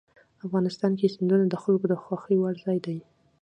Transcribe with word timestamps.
افغانستان 0.45 0.91
کې 0.99 1.13
سیندونه 1.15 1.45
د 1.49 1.55
خلکو 1.63 1.85
د 1.89 1.93
خوښې 2.03 2.35
وړ 2.39 2.55
ځای 2.65 2.77
دی. 2.85 2.97